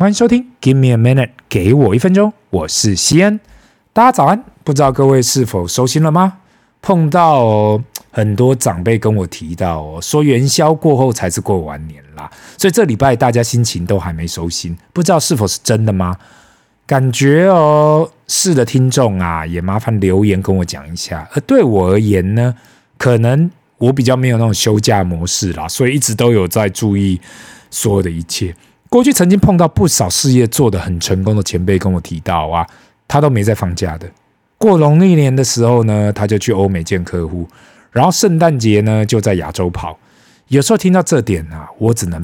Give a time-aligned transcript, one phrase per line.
[0.00, 3.38] 欢迎收听，Give me a minute，给我一分钟，我是西恩，
[3.92, 4.42] 大家早安。
[4.64, 6.38] 不知道各位是否收心了吗？
[6.80, 7.78] 碰到
[8.10, 16.16] 很多长辈跟我提到，说元宵过后才是过完年啦，所以这礼拜大家心情都还没收心，不知道是否是真的吗？
[16.86, 21.28] 感觉哦，是的，听众啊，也麻烦留言跟我讲一下。
[21.34, 22.54] 而对我而言呢，
[22.96, 23.50] 可能。
[23.76, 27.18] 我比较没有那种休假模式啦，所以一直都有在注意
[27.70, 28.54] 所有的一切。
[28.90, 32.66] 过去曾经碰到不少事业做得很成功的前辈跟我提到啊，
[33.06, 34.10] 他都没在放假的。
[34.58, 37.48] 过农历年的时候呢，他就去欧美见客户，
[37.92, 39.96] 然后圣诞节呢就在亚洲跑。
[40.48, 42.20] 有时候听到这点啊，我只能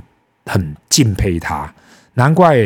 [0.47, 1.73] 很敬佩他，
[2.15, 2.57] 难怪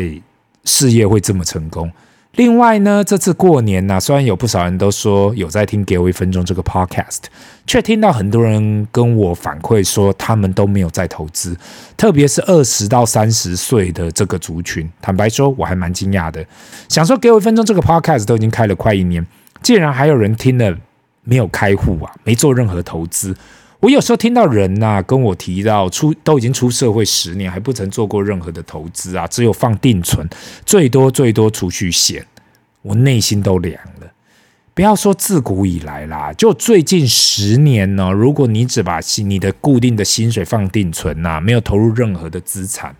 [0.65, 1.93] 事业会这么成功。
[2.37, 7.25] 另外呢，这次过年呢、啊，虽然有不少人都说有在听《给我一分钟》这个 Podcast，
[7.67, 11.57] 却听到很多人跟我反馈说，他们都没有在投资，
[11.97, 14.89] 特别是二十到三十岁的这个族群。
[15.03, 16.45] 坦白说，我还蛮惊讶的。
[16.89, 19.27] 想说《给我一分钟》这个 Podcast 都已经开了快一年，
[19.61, 20.75] 竟然还有人听了
[21.25, 23.35] 没有开户啊，没做任何投资。
[23.81, 30.29] 我有时候听到人呐、跟我提到出都已经出社会十年还不曾做过任何的投资啊，只有放定存，
[30.67, 32.27] 最多最多储蓄险，
[32.83, 34.13] 我内心都凉了。
[34.75, 42.95] 不要说自古以来啦，就最近十年呢，如果你只把你的固定的薪水放定存呐、没有投入任何的资产，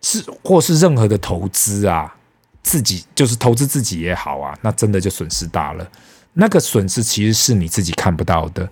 [0.00, 2.14] 是或是任何的投资啊，
[2.62, 5.88] 自己就是投资自己也好啊，那真的就损失大了。
[6.34, 8.68] 那个损失其实是你自己看不到的。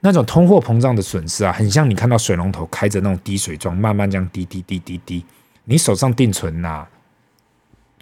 [0.00, 5.24] 那种通货膨胀的损失啊，很像你看到水龙头开着那种滴水状，慢慢这样滴滴滴滴滴，
[5.64, 6.88] 你手上定存呐、啊，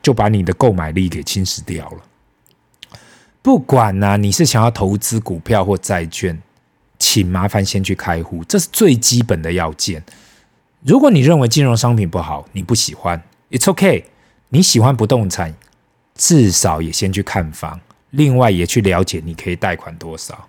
[0.02, 2.98] 就把你的购买力给侵蚀掉了。
[3.41, 6.41] 不管呐、啊，你是想要投资股票或债券，
[6.98, 10.02] 请麻烦先去开户，这是最基本的要件。
[10.83, 14.11] 如果你认为金融商品不好，你不喜欢，It's OK。
[14.50, 15.52] 你喜欢不动产，
[16.14, 17.80] 至少也先去看房，
[18.11, 20.48] 另外也去了解你可以贷款多少。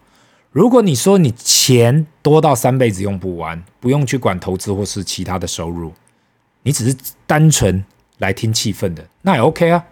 [0.52, 5.92] 如果你说你钱多到三辈子用不完，不用去管投资或是其他的收入，
[6.64, 7.84] 你只是单纯
[8.18, 9.84] 来听气氛的，那也 OK 啊。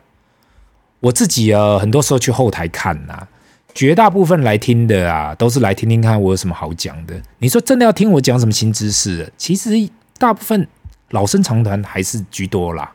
[1.01, 3.27] 我自己啊，很多时候去后台看呐、
[3.75, 7.21] 绝大部分来听的啊，都是来听听看我有什么好讲的。
[7.37, 9.31] 你说真的要听我讲什么新知识？
[9.37, 9.69] 其实
[10.17, 10.67] 大部分
[11.11, 12.91] 老生常谈还是居多啦。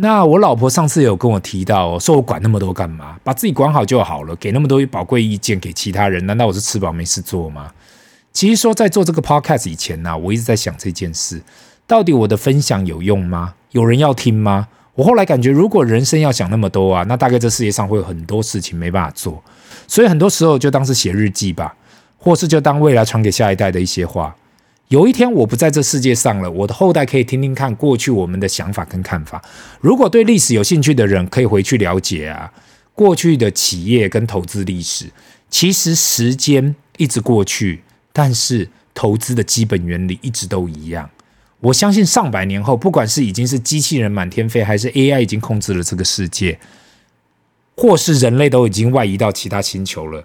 [0.00, 3.16] 那我老婆上次有跟我提到，说我管那么多干嘛？
[3.24, 7.72] 把自己管好就好了，给那么多宝贵意见给其他人，难道我是吃饱没事做吗？
[8.32, 11.42] 其实说在做这个 podcast 以前呢、我一直在想这件事：
[11.84, 13.54] 到底我的分享有用吗？
[13.72, 14.68] 有人要听吗？
[14.94, 19.42] 我后来感觉，如果人生要想那么多啊，那大概这世界上会有很多事情没办法做，
[19.88, 21.74] 所以很多时候就当是写日记吧，
[22.16, 24.32] 或是就当未来传给下一代的一些话。
[24.88, 29.42] 有一天我不在这世界上了，我的后代可以听听看过去我们的想法跟看法。
[29.80, 32.52] 如果对历史有兴趣的人，可以回去了解啊，
[32.94, 35.10] 过去的企业跟投资历史。
[35.50, 37.82] 其实时间一直过去，
[38.14, 41.10] 但是投资的基本原理一直都一样。
[41.60, 46.58] 我相信上百年后，不管是已经是机器人满天飞，还是 AI 已经控制了这个世界，
[47.76, 50.24] 或是人类都已经外移到其他星球了，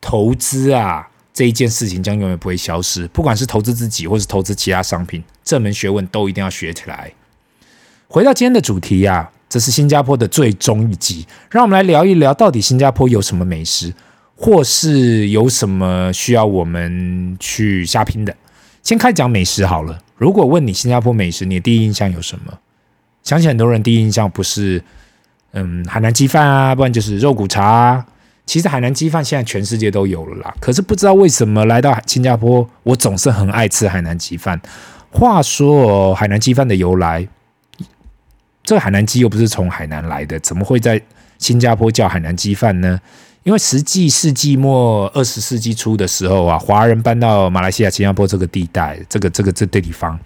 [0.00, 1.08] 投资啊。
[1.34, 7.12] 这一件事情将永远不会消失，不管是投资自己或是投资其他商品，这门学问都一定要学起来。
[8.06, 13.92] 回到今天的主题呀、啊，这是新加坡的最终一集，让我们来聊一聊，到底新加坡有什么美食，
[14.36, 18.32] 或是有什么需要我们去瞎拼的。
[18.84, 20.00] 先开讲美食好了。
[20.16, 22.56] 如果问你新加坡美食，你的第一印象有什么？
[23.24, 24.80] 相信很多人第一印象不是
[25.50, 28.06] 嗯海南鸡饭啊，不然就是肉骨茶啊。
[28.46, 34.60] 其实海南鸡饭现在全世界都有了啦，可是不知道为什么来到新加坡，我总是很爱吃海南鸡饭。
[35.10, 37.26] 话说，海南鸡饭的由来，
[38.62, 41.00] 这个海南鸡又不是从海南来的，怎么会在
[41.38, 43.00] 新加坡叫海南鸡饭呢？
[43.44, 50.18] 因为实际世纪末二十世纪初的时候啊，华人搬到马来西亚、新加坡这个地带，这个这个这个地方，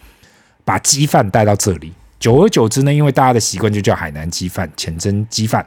[0.64, 5.64] 把鸡饭带到这里，久而久之呢，因为大家的习惯就叫海南鸡饭，简称鸡饭。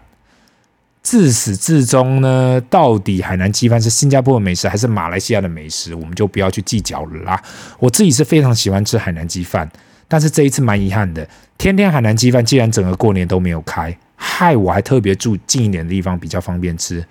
[1.03, 7.41] 自始至终呢，到底海南鸡饭是新加坡的美食还是马来西亚的美食，我们就不要去计较了啦。
[7.79, 9.69] 我自己是非常喜欢吃海南鸡饭，
[10.07, 11.27] 但是这一次蛮遗憾的，
[11.57, 17.03] 天天海南鸡饭竟然整个过年都没有开，害我还特别住近一点的地方比较方便吃，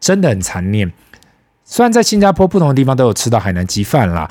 [0.00, 0.92] 真的很残念。
[1.64, 4.28] 虽然在新加坡不同的地方都有吃到海南鸡饭啦，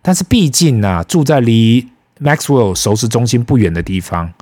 [0.00, 1.88] 但是毕竟呢、啊，住在离
[2.20, 4.32] Maxwell 熟食中心不远的地方。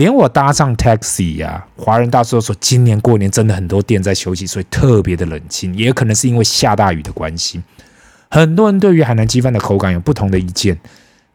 [0.00, 7.62] 连我搭上 taxi 呀、啊，华人大叔都说今年过年真的很多店在休息，所以特别的冷清，也可能是因为下大雨的关系。
[8.30, 10.74] 很多人对于海南鸡饭的口感有不同的意见，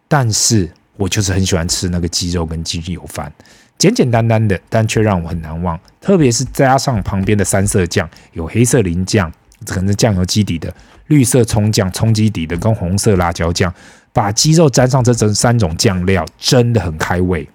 [0.08, 0.68] 但是
[0.98, 3.32] 我就是很喜欢吃那个鸡肉跟鸡油饭，
[3.78, 5.80] 简简单单的，但却让我很难忘。
[6.02, 9.32] 特别是加上旁边的三色酱，有黑色淋酱，
[9.68, 10.72] 可能是酱油基底的；
[11.06, 13.72] 绿色葱酱，葱基底的；跟红色辣椒酱，
[14.12, 17.48] 把鸡肉沾上这这三种酱料，真的很开胃。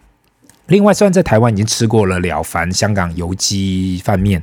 [0.70, 4.40] 另外，虽然在台湾已经吃过了了凡香港油鸡饭面，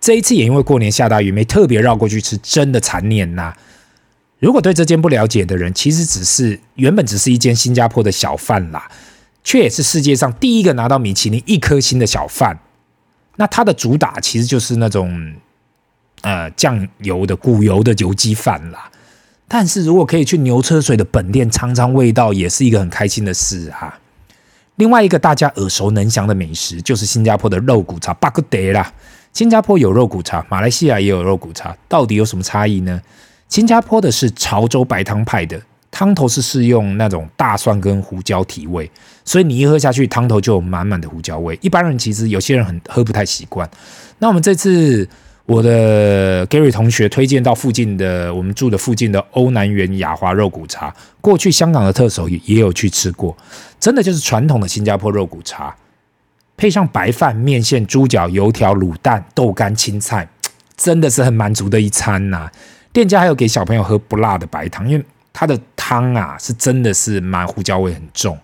[0.00, 3.54] 这一次也因为过年下大雨，没特别绕过去吃，真的残念呐。
[4.38, 8.90] 如果对这间不了解的人，其实只是原本只是一间新加坡的小贩啦，
[9.44, 12.58] 却也是世界上第一个拿到米其林一颗星的小贩。
[13.36, 15.34] 那它的主打其实就是那种
[16.22, 18.90] 呃酱油的古油的油鸡饭啦。
[19.46, 23.98] 但是如果可以去牛车水的本店尝尝味道，也是一个很开心的事啊。
[24.78, 28.92] 另外一个大家耳熟能详的美食，就是新加坡的肉骨茶巴格德啦。
[29.32, 33.00] 新加坡有肉骨茶，马来西亚也有肉骨茶，到底有什么差异呢？
[33.48, 35.60] 新加坡的是潮州白汤派的，
[35.90, 38.88] 汤头是适用那种大蒜跟胡椒提味，
[39.24, 41.58] 所以你一喝下去，汤头就有满满的胡椒味。
[41.60, 43.68] 一般人其实有些人很喝不太习惯。
[44.18, 45.08] 那我们这次
[45.48, 53.34] 我的 Gary 同学推荐到附近的我们住的附近的欧南园雅华肉骨茶，过去香港的特首也也有去吃过，
[53.80, 55.74] 真的就是传统的新加坡肉骨茶，
[56.54, 60.28] 配上白饭、面线、猪脚、油条、卤蛋、豆干、青菜，
[60.76, 62.50] 真的是很满足的一餐呐、
[62.92, 65.02] 店家还有给小朋友喝不辣的白汤，因为
[65.32, 68.38] 它的汤啊是真的是蛮胡椒味很重，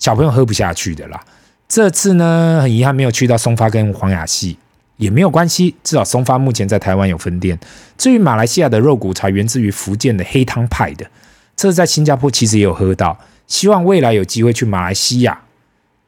[0.00, 1.24] 小朋友喝不下去的啦。
[1.68, 4.58] 这次呢，很遗憾没有去到松发跟黄雅戏，
[4.98, 7.58] 也没有关系，至少松发目前在台湾有分店。
[7.96, 11.10] 至于马来西亚的肉骨茶，源自于福建的黑汤派的，
[11.56, 15.40] 这是在新加坡其实也有喝到，希望未来有机会去马来西亚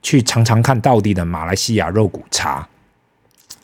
[0.03, 2.69] 去尝尝看到底的马来西亚肉骨茶。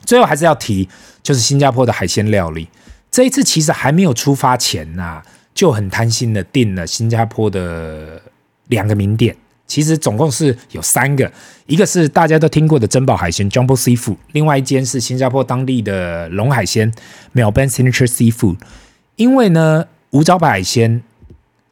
[0.05, 0.89] 最后还是要提，
[1.23, 2.69] 就是新加坡的海鲜料理。
[3.11, 5.23] 这一次其实还没有出发前呐、
[5.55, 8.23] 就很贪心的订了新加坡的
[8.69, 9.37] 两个名店。
[9.67, 11.31] 其实总共是有三个，
[11.67, 16.93] 一个是大家都听过的珍宝海鲜 Jumbo Seafood，另外一间是新加坡当地的龙海鲜
[17.35, 18.57] Melbourne Signature Seafood。
[19.17, 21.03] 因为呢，五爪白海鲜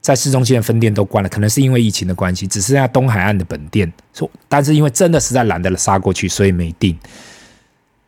[0.00, 3.92] 在市中心的分店都关了，可能是因为疫情的关系，只剩下东海岸的本店。
[4.12, 6.98] 说但是因为真的实在懒得杀过去，所以没订。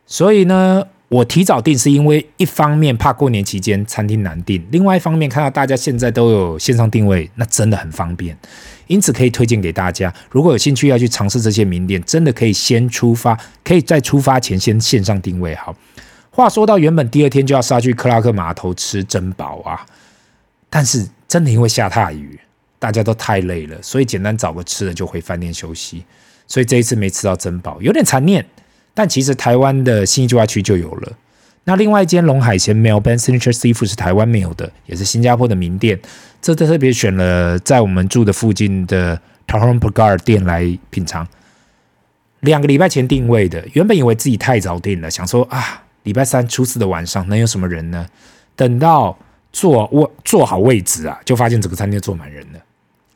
[0.06, 0.84] 所以呢。
[1.08, 8.36] 我提早订是因为一方面怕过年期间餐厅难订，另外一方面看到大家现在都有线上定位，那真的很方便，
[8.88, 10.12] 因此可以推荐给大家。
[10.28, 15.76] 如果有兴趣要去尝试这些名店，真的可以先出发，可以在出发前先线上定位好。
[16.30, 19.86] 话说到原本第二天就要杀去克拉克码头吃珍宝啊，
[20.68, 22.38] 但是真的因为下大雨，
[22.80, 26.04] 大家都太累了，所以简单找个吃的就回饭店休息，
[26.48, 28.44] 所以这一次没吃到珍宝，有点残念。
[28.96, 31.12] 但其实台湾的新义计划区就有了。
[31.64, 36.00] 那另外一间龙海鲜 Melbourne Signature Seafood 是台湾没有的，也是新加坡的名店。
[36.40, 41.28] 这次特别选了在我们住的附近的 Tahong Pagar 店来品尝。
[42.40, 48.06] 两个礼拜前订位的，原本以为自己太早订了，想说啊，礼拜三初四的晚上能有什么人呢？
[48.54, 49.18] 等到
[49.52, 52.60] 坐位坐好位置啊，就发现整个餐厅坐满人了。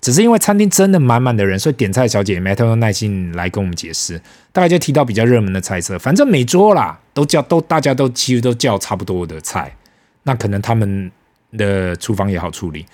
[0.00, 4.20] 只是因为餐厅真的满满的人，所以点菜小姐也没太多耐心来跟我们解释。
[4.52, 9.74] 大概就提到比较热门的菜色，反正每桌啦都叫都大家都其实都叫差不多的菜。
[10.22, 11.10] 那可能他们
[11.56, 12.86] 的厨房也好处理。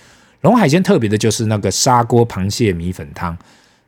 [0.43, 3.37] 龙海鲜特别的就是那个砂锅螃蟹米粉汤。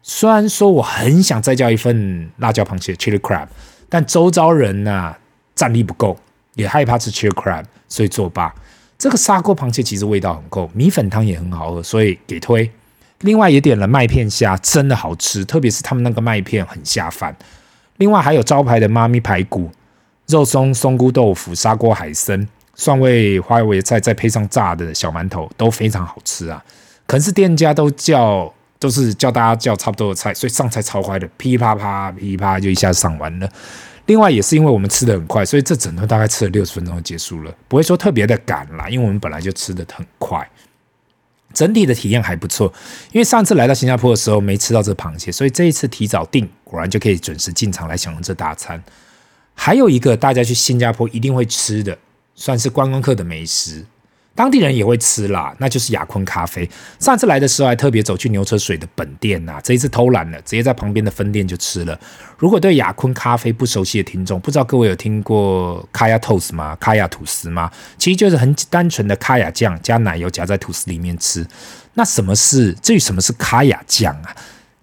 [0.02, 3.48] 虽然说我很想再叫一份辣椒螃蟹 （Chili Crab），
[3.88, 5.18] 但周遭人呐、啊、
[5.54, 6.18] 战力不够，
[6.54, 8.54] 也害怕吃 Chili Crab，所以作罢。
[8.96, 12.70] 这个砂锅螃蟹其实味道很够，米粉汤也很好喝，所以给推。
[13.20, 17.34] 另外也点了麦片虾，真的好吃，特别是他们那个麦片很下饭。
[17.96, 19.70] 另外还有招牌的妈咪排骨、
[20.28, 22.46] 肉松、松菇豆腐、砂锅海参、
[22.76, 26.64] 蒜味花椰菜，再配上炸的小馒头，都非常好吃啊。
[27.06, 33.50] 可能是店家都叫，都是叫大家叫差不多的菜，所以上菜超快的，噼啪啪噼啪就一下上完了。
[34.06, 40.48] 另外也是因为我们吃的很快，所以这整顿大概吃了六十分钟就结束了，不会说特别的赶啦，因为我们本来就吃的很快。
[41.58, 42.72] 整体的体验还不错，
[43.10, 48.80] 因为上次来到新加坡的时候没吃到这螃蟹，所以这一次提早订，果然就可以准时进场来享用这大餐。
[49.54, 51.98] 还有一个大家去新加坡一定会吃的，
[52.36, 53.84] 算是观光客的美食。
[54.38, 56.70] 当地人也会吃啦，那就是雅坤咖啡。
[57.00, 61.98] 上次来的时候还特别走去牛车水的本店呐、啊，这一次偷懒了，直接在旁边的分店就吃了。
[62.36, 66.76] 如果对雅坤咖啡不熟悉的听众，不知道各位有听过卡雅 toast 吗？
[66.76, 67.68] 卡雅吐司吗？
[67.98, 71.44] 其实就是很单纯的卡雅酱加奶油夹在吐司里面吃。
[71.94, 74.32] 那什么是至于什么是卡雅酱啊？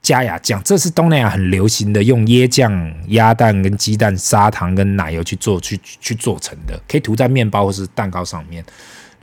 [0.01, 8.61] 加雅酱，这是东南亚很流行的，用椰酱、鸭蛋跟鸡蛋、砂糖跟奶油去做去去做成的，可以涂在面包或是蛋糕上面。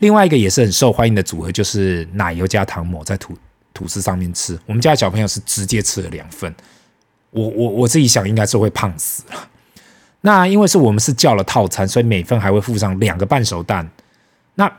[0.02, 3.38] 另外一个也是很受欢迎的组合，就是奶油加糖抹在吐
[3.73, 4.59] 吐司上面吃。
[4.66, 6.52] 我们家小朋友是直接吃了两份，
[7.30, 9.49] 我我我自己想应该是会胖死了。
[10.23, 13.88] 那因为是我们是叫了套餐，所以每份还会附上两个半熟蛋。
[14.56, 14.71] 那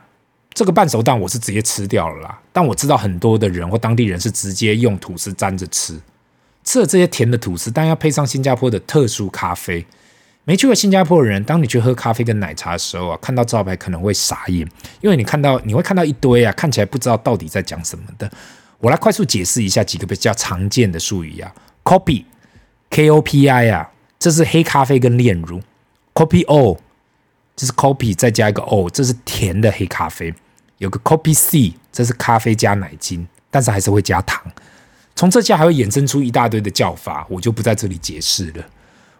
[0.52, 5.98] 这个半熟蛋我是直接吃掉了啦，但我知道很多的人或当地人是直接用吐司沾着吃。
[6.64, 9.86] 吃了这些甜的吐司，但要配上新加坡的特殊咖啡。
[10.46, 14.68] 没去过新加坡的人，当你去喝咖啡跟奶茶的时候啊，看到招牌可能会傻眼，
[15.00, 18.30] 因为你看到你会看到一堆啊，看起来不知道到底在讲什么的。
[18.78, 21.50] 我来快速解释一下几个比较常见的术语啊
[21.82, 22.24] ，copy
[22.90, 25.62] K O P I 啊，这是黑咖啡跟炼乳
[26.12, 26.78] ，copy O
[27.56, 30.30] 这是 copy 再加一个 O，这是甜的黑咖啡；
[30.76, 34.42] 有个 copy C，这是咖啡加奶精，但是还是会加糖。
[35.16, 38.64] 从这下还会衍生出一大堆的叫法，我就不在这里解释了。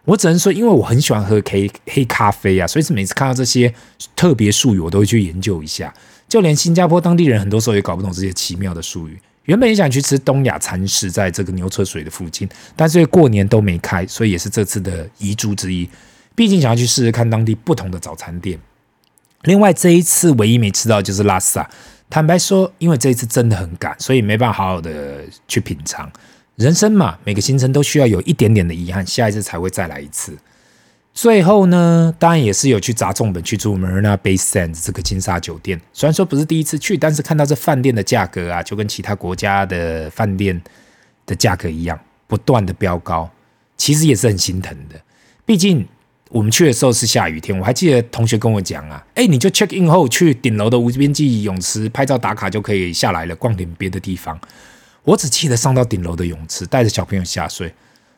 [0.05, 3.73] 我只能说，因为我很喜欢喝黑黑咖啡啊，所以是每次看到这些
[4.15, 5.93] 特别术语，我都会去研究一下。
[6.29, 9.19] 就连新加坡当地人很多时候也搞不懂这些奇妙的术语。
[9.45, 15.89] 原本也想去吃东亚餐食，在这个牛车水的附近，但是过年都没开，所以也是这次的遗珠之一。
[16.35, 18.59] 毕竟想要去试试看当地不同的早餐店。
[19.43, 21.69] 另外这一次唯一没吃到就是拉萨，
[22.09, 26.11] 坦白说，因为这一次真的很赶，所以没办法好好的去品尝。
[26.57, 30.37] 人生嘛，每个行程都需要有一点点的遗憾，下一次才会再来一次。
[31.13, 35.81] 最后呢，当然也是有去砸重本去住 Marina Bay Sands 这个金沙酒店。
[35.93, 40.61] 虽然说不是第一次去，但是看到这饭店的价格啊，就跟其他国家的饭店
[41.27, 43.31] 的价格一样，不断的飙高，
[43.77, 45.01] 其实也是很心疼的。
[45.45, 45.87] 毕竟
[46.31, 54.39] 我们去的时候是下雨天，我还记得同学跟我讲啊，哎，你就 check in 后去顶楼的无边际泳池拍照打卡就可以下来了，逛点别的地方。
[55.05, 57.73] 我只记得上到顶楼的泳池，带着小朋友下水，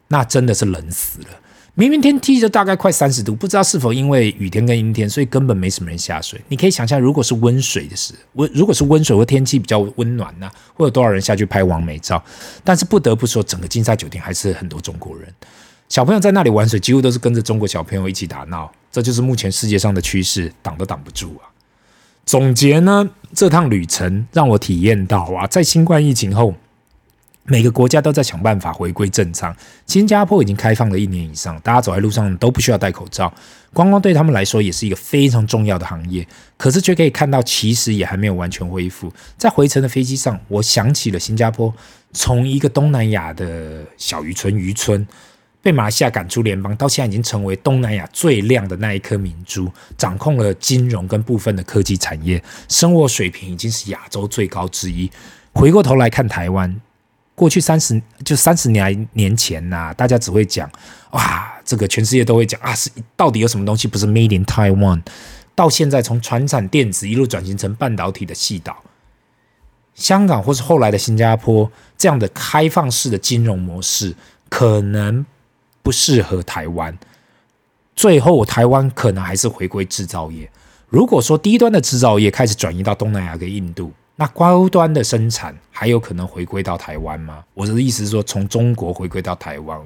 [0.08, 1.28] 那真的是冷死了。
[1.74, 6.40] 明明天气就大概快三十度，不知道是否因为雨天跟阴天，所以根本没什么人下水。
[6.48, 12.22] 你可以想象，如果是温水的时温，如果是温水或天气比较温暖呐、啊，会有多少人下去拍完美照？
[12.64, 15.28] 但是不得不说，整个金沙酒店还是很多中国人。
[15.90, 18.72] 小朋友在那里玩水，几乎都是跟着中国小朋友一起打闹。
[18.90, 21.44] 这就是目前世界上的趋势，挡都挡不住啊！
[22.24, 26.54] 总结呢，这趟旅程让我体验到啊，在新冠疫情后。
[27.48, 29.54] 每个国家都在想办法回归正常。
[29.86, 33.32] 新加坡已经开放了一年以上，大家走在路上都不需要戴口罩。
[33.72, 36.26] 观光对他们来说也是一个非常重要的行业，
[36.56, 39.12] 可是却可以看到，其实也还没有完全恢复。
[39.36, 41.72] 在回程的飞机上，我想起了新加坡，
[42.12, 45.06] 从一个东南亚的小渔村渔村，
[45.62, 55.10] 被马来西亚赶出联邦，到现在已经成为东南亚最亮的那一颗明珠，掌控了金融跟部分的科技产业，生活水平已经是亚洲最高之一。
[55.52, 56.80] 回过头来看台湾。
[57.36, 60.68] 过去三十就三十年年前呐、大家只会讲
[61.10, 65.02] 哇，这个全世界都会讲啊，是到底有什么东西不是 Made in Taiwan？
[65.54, 68.82] 到现在从传产电子一路转型成半导体的矽岛，
[69.94, 74.14] 香港或是后来的新加坡这样的开放式的金融模式，
[74.48, 75.26] 可能
[75.82, 76.96] 不适合台湾。
[77.94, 80.50] 最后，台湾可能还是回归制造业。
[80.88, 83.92] 如果说低端的制造业开始转移到东南亚跟印度。
[84.16, 87.44] 那高端的生产还有可能回归到台湾吗？
[87.52, 89.78] 我的意思是说，从中国回归到台湾，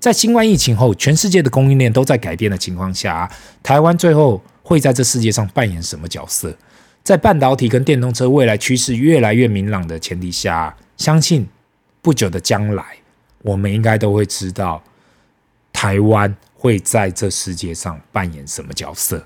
[0.00, 3.30] 在新冠疫情后，全世界的供应链都在改变的情况下，
[3.62, 6.56] 台湾最后会在这世界上扮演什么角色？
[7.04, 11.48] 在半导体跟电动车未来趋势越来越明朗的前提下，相信
[12.02, 12.84] 不久的将来，
[13.42, 14.82] 我们应该都会知道
[15.72, 19.24] 台湾会在这世界上扮演什么角色。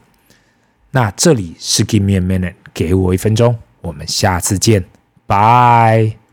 [0.91, 3.59] 那这里是 Give me a minute，给我一分钟。
[3.85, 4.83] 我们下次见，
[5.26, 6.24] 拜。